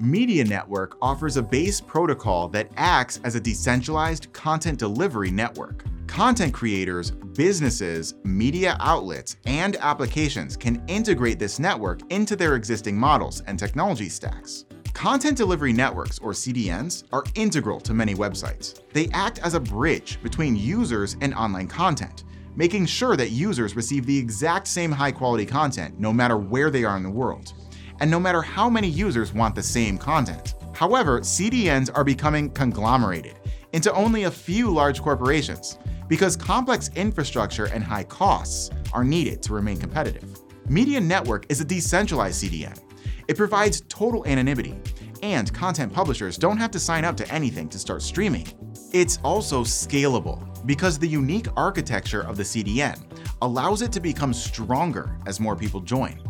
Media 0.00 0.44
Network 0.44 0.96
offers 1.02 1.36
a 1.36 1.42
base 1.42 1.80
protocol 1.80 2.46
that 2.48 2.70
acts 2.76 3.20
as 3.24 3.34
a 3.34 3.40
decentralized 3.40 4.32
content 4.32 4.78
delivery 4.78 5.30
network. 5.30 5.84
Content 6.06 6.54
creators, 6.54 7.10
businesses, 7.10 8.14
media 8.22 8.76
outlets, 8.78 9.36
and 9.44 9.74
applications 9.80 10.56
can 10.56 10.80
integrate 10.86 11.40
this 11.40 11.58
network 11.58 12.00
into 12.12 12.36
their 12.36 12.54
existing 12.54 12.96
models 12.96 13.42
and 13.48 13.58
technology 13.58 14.08
stacks. 14.08 14.66
Content 14.92 15.36
delivery 15.36 15.72
networks, 15.72 16.20
or 16.20 16.30
CDNs, 16.30 17.02
are 17.12 17.24
integral 17.34 17.80
to 17.80 17.92
many 17.92 18.14
websites. 18.14 18.80
They 18.92 19.08
act 19.08 19.40
as 19.40 19.54
a 19.54 19.60
bridge 19.60 20.22
between 20.22 20.54
users 20.54 21.16
and 21.22 21.34
online 21.34 21.66
content, 21.66 22.22
making 22.54 22.86
sure 22.86 23.16
that 23.16 23.30
users 23.30 23.74
receive 23.74 24.06
the 24.06 24.16
exact 24.16 24.68
same 24.68 24.92
high 24.92 25.12
quality 25.12 25.44
content 25.44 25.98
no 25.98 26.12
matter 26.12 26.36
where 26.36 26.70
they 26.70 26.84
are 26.84 26.96
in 26.96 27.02
the 27.02 27.10
world, 27.10 27.52
and 28.00 28.10
no 28.10 28.20
matter 28.20 28.42
how 28.42 28.68
many 28.68 28.88
users 28.88 29.32
want 29.32 29.54
the 29.54 29.62
same 29.62 29.98
content. 29.98 30.54
However, 30.74 31.20
CDNs 31.20 31.90
are 31.94 32.04
becoming 32.04 32.50
conglomerated 32.50 33.36
into 33.72 33.92
only 33.92 34.24
a 34.24 34.30
few 34.30 34.70
large 34.70 35.02
corporations 35.02 35.78
because 36.08 36.36
complex 36.36 36.90
infrastructure 36.94 37.66
and 37.66 37.84
high 37.84 38.04
costs 38.04 38.70
are 38.92 39.04
needed 39.04 39.42
to 39.42 39.52
remain 39.52 39.76
competitive. 39.76 40.38
Media 40.68 41.00
Network 41.00 41.46
is 41.48 41.60
a 41.60 41.64
decentralized 41.64 42.44
CDN. 42.44 42.78
It 43.26 43.36
provides 43.36 43.82
total 43.88 44.26
anonymity, 44.26 44.80
and 45.22 45.52
content 45.52 45.92
publishers 45.92 46.38
don't 46.38 46.56
have 46.56 46.70
to 46.70 46.78
sign 46.78 47.04
up 47.04 47.16
to 47.18 47.30
anything 47.32 47.68
to 47.70 47.78
start 47.78 48.02
streaming. 48.02 48.46
It's 48.92 49.18
also 49.22 49.64
scalable 49.64 50.44
because 50.66 50.98
the 50.98 51.08
unique 51.08 51.48
architecture 51.56 52.22
of 52.22 52.36
the 52.36 52.42
CDN 52.42 53.02
allows 53.42 53.82
it 53.82 53.92
to 53.92 54.00
become 54.00 54.32
stronger 54.32 55.18
as 55.26 55.40
more 55.40 55.56
people 55.56 55.80
join. 55.80 56.20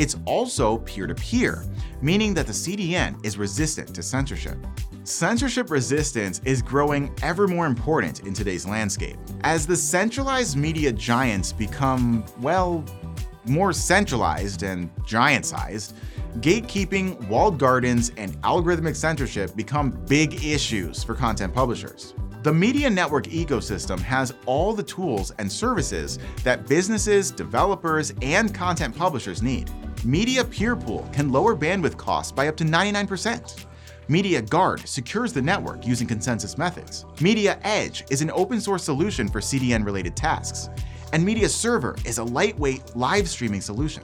It's 0.00 0.16
also 0.24 0.78
peer 0.78 1.06
to 1.06 1.14
peer, 1.14 1.62
meaning 2.00 2.32
that 2.32 2.46
the 2.46 2.54
CDN 2.54 3.22
is 3.22 3.36
resistant 3.36 3.94
to 3.94 4.02
censorship. 4.02 4.56
Censorship 5.04 5.70
resistance 5.70 6.40
is 6.46 6.62
growing 6.62 7.14
ever 7.22 7.46
more 7.46 7.66
important 7.66 8.20
in 8.20 8.32
today's 8.32 8.64
landscape. 8.64 9.18
As 9.42 9.66
the 9.66 9.76
centralized 9.76 10.56
media 10.56 10.90
giants 10.90 11.52
become, 11.52 12.24
well, 12.40 12.82
more 13.44 13.74
centralized 13.74 14.62
and 14.62 14.88
giant 15.04 15.44
sized, 15.44 15.94
gatekeeping, 16.38 17.28
walled 17.28 17.58
gardens, 17.58 18.10
and 18.16 18.40
algorithmic 18.40 18.96
censorship 18.96 19.54
become 19.54 19.90
big 20.08 20.42
issues 20.42 21.04
for 21.04 21.14
content 21.14 21.52
publishers. 21.52 22.14
The 22.42 22.54
media 22.54 22.88
network 22.88 23.24
ecosystem 23.24 24.00
has 24.00 24.32
all 24.46 24.72
the 24.72 24.82
tools 24.82 25.30
and 25.32 25.52
services 25.52 26.18
that 26.42 26.66
businesses, 26.66 27.30
developers, 27.30 28.14
and 28.22 28.54
content 28.54 28.96
publishers 28.96 29.42
need. 29.42 29.70
Media 30.04 30.42
Peer 30.42 30.74
Pool 30.74 31.06
can 31.12 31.30
lower 31.30 31.54
bandwidth 31.54 31.96
costs 31.96 32.32
by 32.32 32.48
up 32.48 32.56
to 32.56 32.64
99%. 32.64 33.66
Media 34.08 34.40
Guard 34.40 34.88
secures 34.88 35.32
the 35.32 35.42
network 35.42 35.86
using 35.86 36.06
consensus 36.06 36.56
methods. 36.56 37.04
Media 37.20 37.60
Edge 37.62 38.04
is 38.10 38.22
an 38.22 38.30
open 38.30 38.62
source 38.62 38.82
solution 38.82 39.28
for 39.28 39.40
CDN 39.40 39.84
related 39.84 40.16
tasks. 40.16 40.70
And 41.12 41.22
Media 41.22 41.48
Server 41.48 41.96
is 42.06 42.16
a 42.16 42.24
lightweight 42.24 42.96
live 42.96 43.28
streaming 43.28 43.60
solution. 43.60 44.02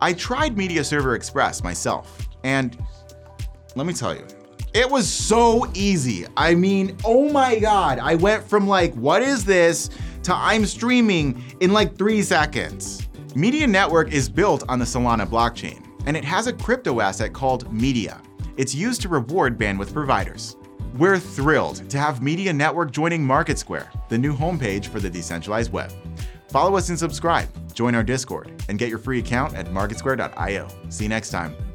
I 0.00 0.12
tried 0.12 0.56
Media 0.56 0.84
Server 0.84 1.16
Express 1.16 1.62
myself, 1.64 2.28
and 2.44 2.78
let 3.74 3.86
me 3.86 3.92
tell 3.92 4.14
you, 4.14 4.24
it 4.74 4.88
was 4.88 5.12
so 5.12 5.70
easy. 5.74 6.24
I 6.36 6.54
mean, 6.54 6.96
oh 7.04 7.28
my 7.30 7.58
god, 7.58 7.98
I 7.98 8.14
went 8.14 8.44
from 8.44 8.68
like, 8.68 8.94
what 8.94 9.22
is 9.22 9.44
this, 9.44 9.90
to 10.22 10.34
I'm 10.34 10.66
streaming 10.66 11.42
in 11.60 11.72
like 11.72 11.96
three 11.96 12.22
seconds. 12.22 13.08
Media 13.34 13.66
Network 13.66 14.12
is 14.12 14.28
built 14.28 14.62
on 14.68 14.78
the 14.78 14.84
Solana 14.84 15.26
blockchain, 15.26 15.82
and 16.04 16.16
it 16.16 16.24
has 16.24 16.46
a 16.46 16.52
crypto 16.52 17.00
asset 17.00 17.32
called 17.32 17.72
Media. 17.72 18.20
It's 18.58 18.74
used 18.74 19.00
to 19.02 19.08
reward 19.08 19.58
bandwidth 19.58 19.92
providers. 19.92 20.56
We're 20.98 21.18
thrilled 21.18 21.88
to 21.88 21.98
have 21.98 22.20
Media 22.20 22.52
Network 22.52 22.90
joining 22.90 23.24
MarketSquare, 23.24 23.88
the 24.10 24.18
new 24.18 24.36
homepage 24.36 24.86
for 24.86 25.00
the 25.00 25.08
decentralized 25.08 25.72
web. 25.72 25.90
Follow 26.48 26.76
us 26.76 26.90
and 26.90 26.98
subscribe, 26.98 27.48
join 27.74 27.94
our 27.94 28.02
Discord, 28.02 28.52
and 28.68 28.78
get 28.78 28.90
your 28.90 28.98
free 28.98 29.20
account 29.20 29.54
at 29.54 29.66
marketsquare.io. 29.68 30.68
See 30.90 31.04
you 31.04 31.08
next 31.08 31.30
time. 31.30 31.71